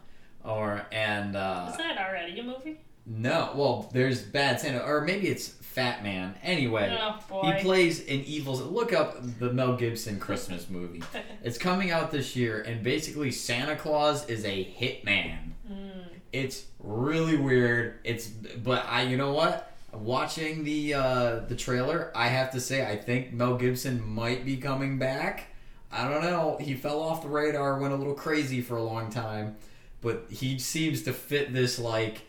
[0.48, 2.78] or and uh, Is that already a movie?
[3.06, 6.34] no, well, there's Bad Santa, or maybe it's Fat Man.
[6.42, 6.96] Anyway,
[7.30, 8.56] Oh he plays an evil.
[8.56, 11.02] Look up the Mel Gibson Christmas movie.
[11.42, 15.52] It's coming out this year, and basically Santa Claus is a hitman.
[15.70, 16.04] Mm.
[16.32, 18.00] It's really weird.
[18.04, 19.72] It's but I you know what?
[19.92, 24.56] Watching the uh, the trailer, I have to say I think Mel Gibson might be
[24.56, 25.46] coming back.
[25.90, 26.58] I don't know.
[26.60, 29.56] He fell off the radar, went a little crazy for a long time,
[30.00, 32.22] but he seems to fit this like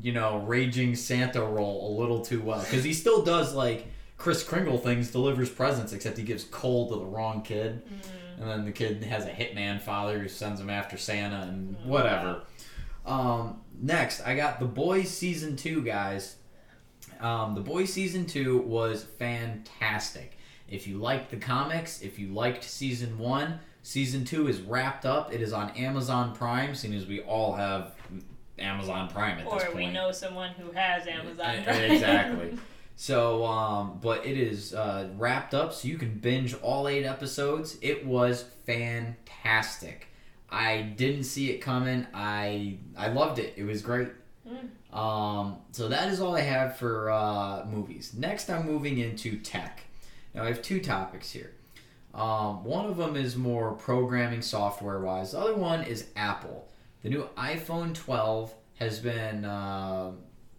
[0.00, 3.86] you know raging Santa role a little too well because he still does like
[4.16, 7.84] Kris Kringle things, delivers presents, except he gives coal to the wrong kid.
[7.84, 8.40] Mm.
[8.40, 12.42] And then the kid has a hitman father who sends him after Santa and whatever.
[13.06, 16.36] Um, next, I got The Boys Season 2, guys.
[17.20, 20.38] Um, the Boys Season 2 was fantastic.
[20.68, 25.32] If you liked the comics, if you liked Season 1, Season 2 is wrapped up.
[25.32, 27.94] It is on Amazon Prime, seeing as we all have
[28.58, 29.76] Amazon Prime at this Or point.
[29.76, 31.90] we know someone who has Amazon E- Prime.
[31.92, 32.58] exactly.
[32.96, 37.76] So, um, but it is uh, wrapped up, so you can binge all eight episodes.
[37.82, 40.06] It was fantastic.
[40.48, 42.06] I didn't see it coming.
[42.14, 43.54] I I loved it.
[43.56, 44.10] It was great.
[44.48, 44.96] Mm.
[44.96, 48.12] Um, so that is all I have for uh, movies.
[48.16, 49.80] Next, I'm moving into tech.
[50.32, 51.50] Now I have two topics here.
[52.14, 55.32] Um, one of them is more programming software wise.
[55.32, 56.68] The other one is Apple.
[57.02, 60.12] The new iPhone 12 has been uh,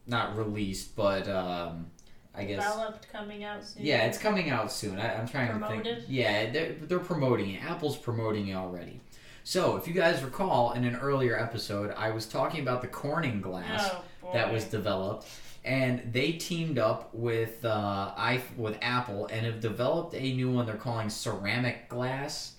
[0.06, 1.88] not released, but um,
[2.36, 3.86] I guess Developed coming out soon.
[3.86, 5.00] yeah, it's coming out soon.
[5.00, 5.84] I, I'm trying to Promoted?
[6.00, 6.06] think.
[6.10, 7.64] Yeah, they're, they're promoting it.
[7.64, 9.00] Apple's promoting it already.
[9.44, 13.42] So, if you guys recall, in an earlier episode, I was talking about the Corning
[13.42, 13.92] glass
[14.24, 15.28] Oh, that was developed,
[15.66, 20.66] and they teamed up with uh, I with Apple and have developed a new one
[20.66, 22.54] they're calling ceramic glass.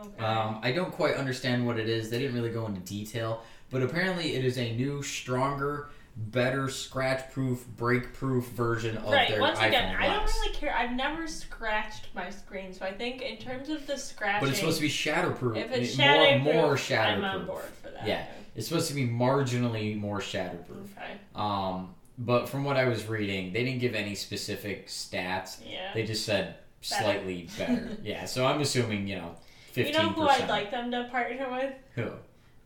[0.00, 0.24] Okay.
[0.24, 2.08] Um, I don't quite understand what it is.
[2.08, 7.66] They didn't really go into detail, but apparently it is a new, stronger, better scratch-proof,
[7.76, 9.28] break-proof version of right.
[9.28, 10.74] their Once iPhone again, I don't really care.
[10.74, 14.58] I've never scratched my screen, so I think in terms of the scratching, But it's
[14.58, 15.56] supposed to be shatterproof.
[15.56, 18.06] if it's shatterproof, more, shatterproof, I'm on board for that.
[18.06, 18.24] Yeah.
[18.56, 20.88] It's supposed to be marginally more shatterproof.
[20.96, 21.12] Okay.
[21.34, 25.56] Um, but from what I was reading, they didn't give any specific stats.
[25.66, 25.90] Yeah.
[25.94, 26.56] They just said
[26.88, 27.02] Better.
[27.02, 27.96] slightly better.
[28.04, 29.34] yeah, so I'm assuming you know,
[29.74, 29.86] 15%.
[29.86, 31.72] you know who I'd like them to partner with?
[31.94, 32.10] Who?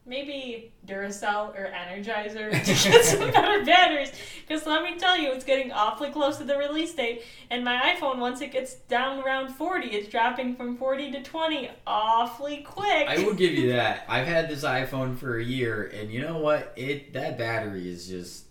[0.07, 4.13] Maybe Duracell or Energizer to get some better batteries.
[4.47, 7.23] Because let me tell you, it's getting awfully close to the release date.
[7.49, 11.71] And my iPhone, once it gets down around 40, it's dropping from 40 to 20
[11.87, 13.09] awfully quick.
[13.09, 14.05] I will give you that.
[14.07, 16.75] I've had this iPhone for a year, and you know what?
[16.77, 18.44] It that battery is just.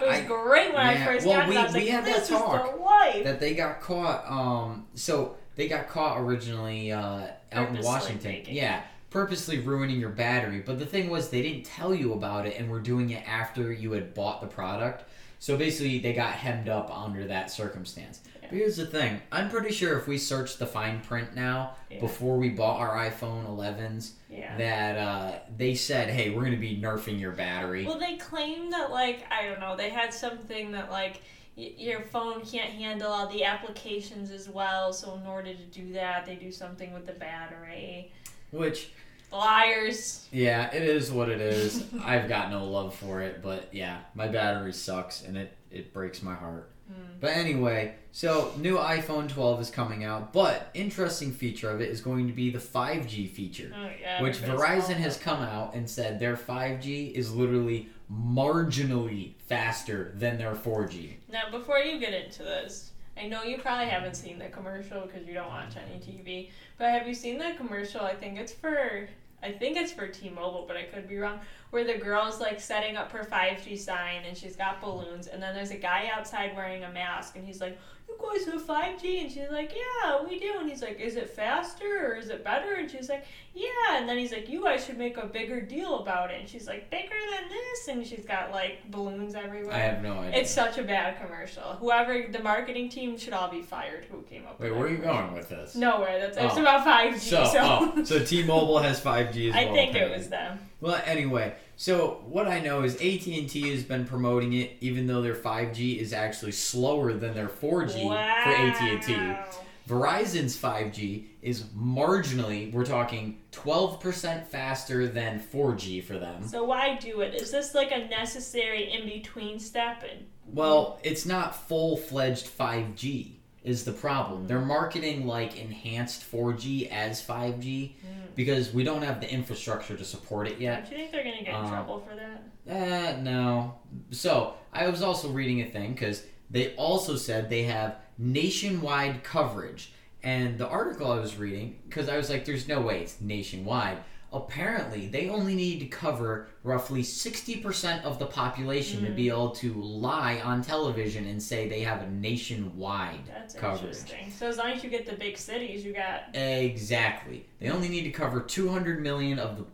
[0.00, 1.58] It was I- great when yeah, I first well, got we- it.
[1.58, 2.64] I was we like, had that this talk.
[2.66, 3.24] is the life.
[3.24, 4.24] that they got caught.
[4.30, 8.42] Um, so they got caught originally uh, out in Washington.
[8.46, 10.62] Yeah, purposely ruining your battery.
[10.64, 13.72] But the thing was, they didn't tell you about it, and were doing it after
[13.72, 15.04] you had bought the product.
[15.40, 18.20] So basically, they got hemmed up under that circumstance.
[18.50, 18.58] Yeah.
[18.58, 22.00] Here's the thing: I'm pretty sure if we search the fine print now, Yeah.
[22.00, 24.56] before we bought our iPhone 11s, Yeah.
[24.58, 28.70] that uh, they said, "Hey, we're going to be nerfing your battery." Well, they claim
[28.70, 31.22] that, like, I don't know, they had something that, like,
[31.56, 35.92] y- your phone can't handle all the applications as well, so in order to do
[35.94, 38.12] that, they do something with the battery.
[38.50, 38.90] Which
[39.30, 40.26] Liars.
[40.32, 41.84] Yeah, it is what it is.
[42.02, 46.22] I've got no love for it, but yeah, my battery sucks and it, it breaks
[46.22, 46.70] my heart.
[46.90, 47.20] Mm.
[47.20, 52.00] But anyway, so new iPhone 12 is coming out, but interesting feature of it is
[52.00, 54.22] going to be the 5G feature, Oh, yeah.
[54.22, 60.54] which Verizon has come out and said their 5G is literally marginally faster than their
[60.54, 61.14] 4G.
[61.30, 65.26] Now, before you get into this, I know you probably haven't seen the commercial because
[65.26, 68.00] you don't watch any TV, but have you seen the commercial?
[68.02, 69.08] I think it's for
[69.40, 71.38] I think it's for T-Mobile, but I could be wrong.
[71.70, 75.54] Where the girl's like setting up her 5G sign and she's got balloons, and then
[75.54, 79.30] there's a guy outside wearing a mask, and he's like, "You guys have 5G?" And
[79.32, 82.74] she's like, "Yeah, we do." And he's like, "Is it faster or is it better?"
[82.74, 85.98] And she's like, "Yeah." And then he's like, "You guys should make a bigger deal
[86.00, 89.74] about it." And she's like, "Bigger than this?" And she's got like balloons everywhere.
[89.74, 90.40] I have no idea.
[90.40, 91.62] It's such a bad commercial.
[91.80, 94.04] Whoever the marketing team should all be fired.
[94.10, 94.58] Who came up?
[94.60, 95.74] Wait, with where are you going with this?
[95.74, 96.18] Nowhere.
[96.20, 96.60] That's it's Oh.
[96.60, 97.18] about 5G.
[97.30, 97.58] So, So,
[97.96, 99.64] oh, so T-Mobile has 5G as well.
[99.72, 100.58] I think it was them.
[100.80, 105.06] Well, anyway, so what I know is AT and T has been promoting it, even
[105.06, 108.40] though their 5G is actually slower than their 4G wow.
[108.42, 109.54] for AT and T.
[109.88, 116.42] Verizon's 5G is marginally, we're talking 12% faster than 4G for them.
[116.42, 117.36] So why do it?
[117.36, 120.02] Is this like a necessary in between step?
[120.02, 123.37] And Well, it's not full-fledged 5G
[123.68, 124.46] is the problem.
[124.46, 128.34] They're marketing like enhanced 4G as 5G Mm.
[128.34, 130.84] because we don't have the infrastructure to support it yet.
[130.84, 133.16] don't you think they're gonna get in Um, trouble for that?
[133.16, 133.74] Uh, no.
[134.10, 139.92] So, I was also reading a thing because they also said they have nationwide coverage.
[140.22, 143.98] And the article I was reading, because I was like, there's no way it's nationwide.
[144.30, 149.72] Apparently, they only need to cover roughly 60% of the population to be able to
[149.72, 153.82] lie on television and say they have a nationwide That's coverage.
[153.84, 154.30] interesting.
[154.30, 157.46] So as long as you get the big cities, you got Exactly.
[157.58, 159.64] They only need to cover 200 million of the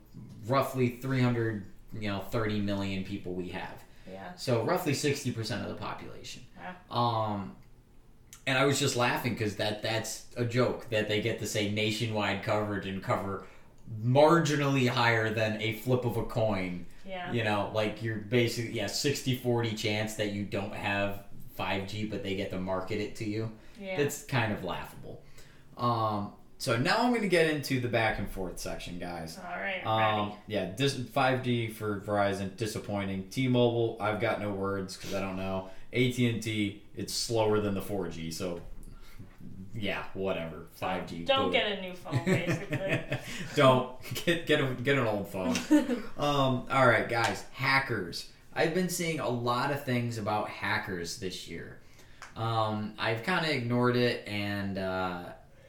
[0.47, 1.65] roughly 300,
[1.99, 3.83] you know, 30 million people we have.
[4.09, 4.35] yeah.
[4.37, 6.43] So roughly 60% of the population.
[6.61, 6.75] Yeah.
[6.91, 7.57] Um
[8.47, 11.71] and I was just laughing because that that's a joke that they get to say
[11.73, 13.47] nationwide coverage and cover
[14.03, 16.87] marginally higher than a flip of a coin.
[17.07, 17.31] Yeah.
[17.33, 21.25] You know, like you're basically yeah, 60-40 chance that you don't have
[21.59, 23.51] 5G but they get to market it to you.
[23.81, 24.01] Yeah.
[24.01, 25.23] It's kind of laughable.
[25.77, 29.39] Um, so now I'm going to get into the back and forth section, guys.
[29.39, 29.85] All right.
[29.85, 33.29] Um, yeah, dis- 5G for Verizon disappointing.
[33.31, 35.69] T-Mobile, I've got no words because I don't know.
[35.93, 38.61] AT&T, it's slower than the 4G, so
[39.77, 40.67] yeah, whatever.
[40.81, 41.27] 5G.
[41.27, 41.53] Don't boo.
[41.53, 43.01] get a new phone, basically.
[43.57, 43.91] don't
[44.25, 45.55] get get a, get an old phone.
[46.17, 48.29] Um, all right, guys, hackers.
[48.55, 51.81] I've been seeing a lot of things about hackers this year.
[52.37, 55.25] Um, I've kind of ignored it, and uh,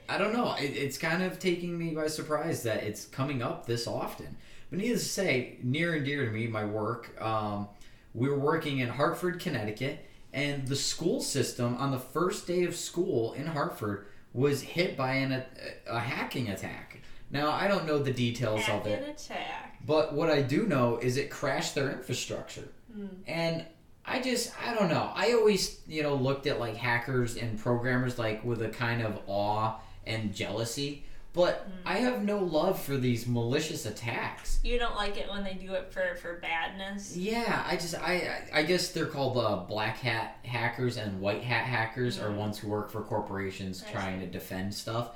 [0.07, 0.55] I don't know.
[0.55, 4.37] It, it's kind of taking me by surprise that it's coming up this often.
[4.69, 7.19] But needless to say, near and dear to me, my work.
[7.21, 7.67] Um,
[8.13, 12.75] we were working in Hartford, Connecticut, and the school system on the first day of
[12.75, 15.43] school in Hartford was hit by an, a,
[15.87, 16.99] a hacking attack.
[17.31, 19.07] Now, I don't know the details of it.
[19.07, 19.77] attack.
[19.85, 22.67] But what I do know is it crashed their infrastructure.
[22.93, 23.07] Hmm.
[23.25, 23.65] And
[24.03, 25.09] I just, I don't know.
[25.15, 29.21] I always, you know, looked at like hackers and programmers like with a kind of
[29.27, 31.05] awe and jealousy.
[31.35, 34.59] But I have no love for these malicious attacks.
[34.63, 37.15] You don't like it when they do it for for badness.
[37.17, 41.65] Yeah, I just, I, I guess they're called uh, black hat hackers and white hat
[41.65, 42.37] hackers are Mhm.
[42.37, 44.25] ones who work for corporations I trying see.
[44.27, 45.09] to defend stuff.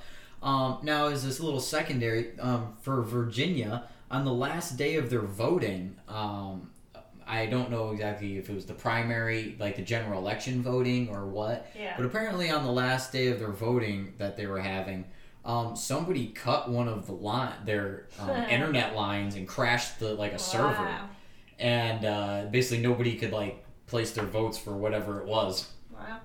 [0.44, 5.22] Um, now, as this little secondary um, for Virginia, on the last day of their
[5.22, 6.70] voting, um,
[7.28, 11.28] I don't know exactly if it was the primary, like the general election voting or
[11.28, 11.94] what, Yeah.
[11.96, 15.06] but apparently on the last day of their voting that they were having,
[15.46, 20.34] um, somebody cut one of the line, their um, internet lines and crashed the like
[20.34, 20.90] a server
[21.60, 25.70] and uh, basically nobody could like place their votes for whatever it was.
[25.92, 26.20] Wow.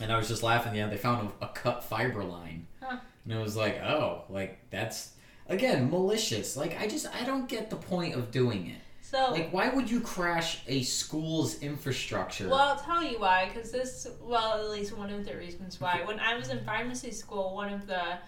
[0.00, 0.74] And I was just laughing.
[0.74, 2.98] Yeah, they found a, a cut fiber line, Huh.
[3.24, 5.12] and it was like, oh, like that's
[5.48, 6.56] again malicious.
[6.56, 8.80] Like I just I don't get the point of doing it.
[9.00, 12.48] So Like why would you crash a school's infrastructure?
[12.48, 13.50] Well, I'll tell you why.
[13.52, 16.02] Because this, well, at least one of the reasons why.
[16.04, 18.18] When I was in pharmacy school, one of the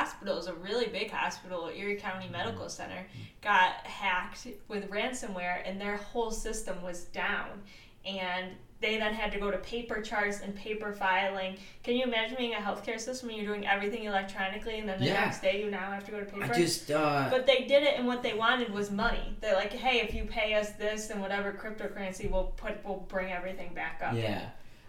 [0.00, 3.06] hospitals, a really big hospital, Erie County Medical Center,
[3.42, 7.62] got hacked with ransomware, and their whole system was down.
[8.06, 11.56] And they then had to go to paper charts and paper filing.
[11.82, 15.06] Can you imagine being a healthcare system when you're doing everything electronically, and then the
[15.06, 15.24] Yeah.
[15.24, 16.44] next day you now have to go to paper?
[16.44, 19.36] I just uh, But they did it, and what they wanted was money.
[19.40, 23.30] They're like, "Hey, if you pay us this and whatever cryptocurrency, we'll put, we'll bring
[23.32, 24.48] everything back up." Yeah,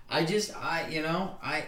[0.09, 1.65] I just I you know I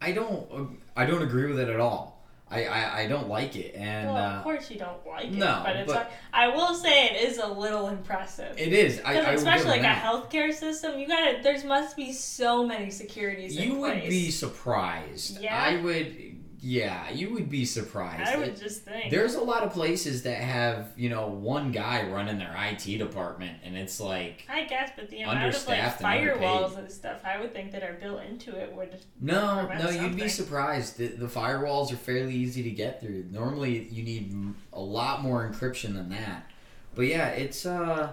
[0.00, 2.19] I don't I don't agree with it at all.
[2.50, 5.32] I I, I don't like it, and well, uh, of course you don't like it,
[5.32, 5.92] no, but it's.
[5.92, 8.56] but- I will say it is a little impressive.
[8.58, 9.00] it is.
[9.04, 10.02] I, Because I especially like that.
[10.02, 11.40] a healthcare system, you gotta.
[11.42, 13.56] There's must be so many securities.
[13.56, 14.08] You would place.
[14.08, 15.40] be surprised.
[15.40, 15.56] Yeah?
[15.56, 16.29] I would
[16.62, 18.30] Yeah, you would be surprised.
[18.30, 19.10] I would just think.
[19.10, 23.58] There's a lot of places that have, you know, one guy running their IT department,
[23.64, 27.20] and it's like, I guess, but the amount of like Understaffed and firewalls and stuff,
[27.24, 29.00] I would think that are built into it would.
[29.20, 30.98] no, no, you'd be surprised.
[30.98, 33.26] The, the firewalls are fairly easy to get through.
[33.30, 36.50] Normally, you need a lot more encryption than that.
[36.94, 38.12] But yeah, it's uh,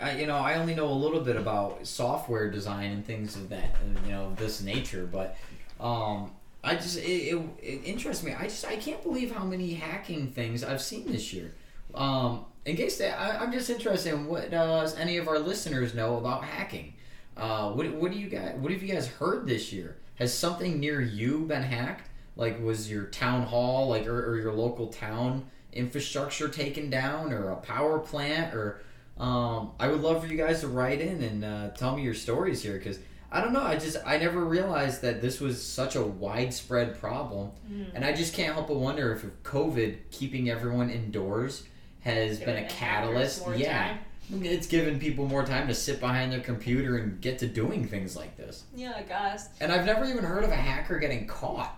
[0.00, 3.48] I, you know, I only know a little bit about software design and things of
[3.50, 5.08] that, you know, this nature.
[5.10, 5.36] But
[5.80, 6.32] um,
[6.68, 8.34] I just it, it, it interests me.
[8.34, 11.54] I just I can't believe how many hacking things I've seen this year.
[11.94, 15.94] Um, in case that I, I'm just interested in what does any of our listeners
[15.94, 16.92] know about hacking.
[17.38, 19.96] Uh, what, what do you guys what have you guys heard this year?
[20.16, 22.10] Has something near you been hacked?
[22.36, 27.50] Like was your town hall like or, or your local town infrastructure taken down or
[27.50, 28.82] a power plant or
[29.16, 32.14] um, I would love for you guys to write in and uh, tell me your
[32.14, 32.98] stories here because
[33.30, 33.62] I don't know.
[33.62, 37.86] I just I never realized that this was such a widespread problem, Mm.
[37.94, 41.64] and I just can't help but wonder if COVID keeping everyone indoors
[42.00, 43.42] has been a catalyst.
[43.56, 43.98] Yeah, time.
[44.44, 48.16] it's given people more time to sit behind their computer and get to doing things
[48.16, 48.64] like this.
[48.74, 49.50] Yeah, I guess.
[49.60, 51.74] And I've never even heard of a hacker getting caught.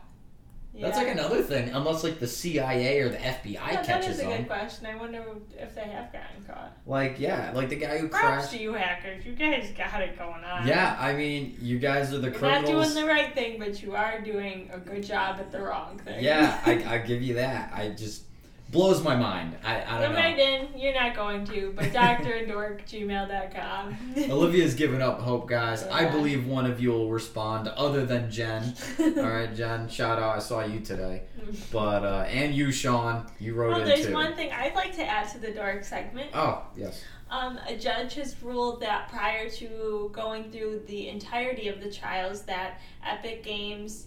[0.78, 4.20] That's like another thing, unless like the CIA or the FBI Yeah, that catches is
[4.20, 4.38] a them.
[4.38, 4.86] good question.
[4.86, 5.24] I wonder
[5.58, 6.72] if they have gotten caught.
[6.86, 8.50] Like yeah, like the guy who Props crashed.
[8.52, 9.26] to you hackers.
[9.26, 10.66] You guys got it going on.
[10.66, 12.70] Yeah, I mean, you guys are the You're criminals.
[12.72, 15.98] not doing the right thing, but you are doing a good job at the wrong
[15.98, 16.22] thing.
[16.24, 17.72] Yeah, I, I give you that.
[17.74, 18.22] I just
[18.70, 19.56] blows my mind.
[19.64, 20.42] I, I don't right know.
[20.44, 20.68] in.
[20.78, 23.96] You're not going to, but drdork@gmail.com.
[24.30, 25.82] Olivia's given up hope, guys.
[25.84, 28.74] I believe one of you will respond, other than Jen.
[29.00, 29.88] All right, Jen.
[29.88, 30.36] Shout out.
[30.36, 31.22] I saw you today,
[31.72, 33.26] but uh, and you, Sean.
[33.38, 34.12] You wrote Well, in there's too.
[34.14, 36.30] one thing I'd like to add to the dork segment.
[36.34, 37.02] Oh yes.
[37.30, 42.42] Um, a judge has ruled that prior to going through the entirety of the trials,
[42.42, 44.06] that Epic Games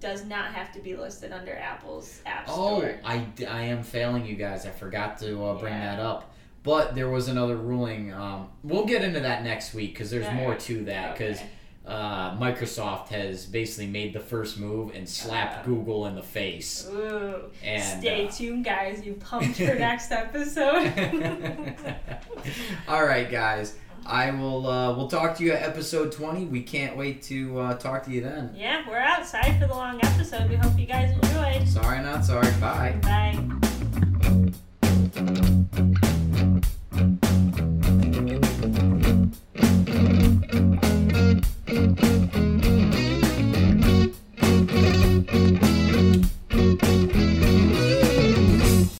[0.00, 2.84] does not have to be listed under Apple's App Store.
[2.84, 4.64] Oh, I, I, am failing you guys.
[4.66, 5.96] I forgot to uh, bring Yeah.
[5.96, 6.34] that up.
[6.62, 8.12] But there was another ruling.
[8.12, 11.16] Um, we'll get into that next week because there's more to that.
[11.16, 11.48] Because Okay.
[11.86, 15.62] uh, Microsoft has basically made the first move and slapped Uh.
[15.70, 16.86] Google in the face.
[16.90, 17.50] Ooh.
[17.64, 19.04] And Stay uh, tuned, guys.
[19.04, 20.92] You pumped for next episode.
[22.88, 23.76] All right, guys.
[24.06, 24.66] I will.
[24.66, 26.44] Uh, we'll talk to you at episode twenty.
[26.44, 28.52] We can't wait to uh, talk to you then.
[28.56, 30.48] Yeah, we're outside for the long episode.
[30.50, 31.68] We hope you guys enjoyed.
[31.68, 32.50] Sorry, not sorry.
[32.60, 32.96] Bye.
[33.02, 33.38] Bye.